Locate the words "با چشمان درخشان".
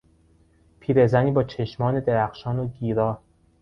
1.31-2.59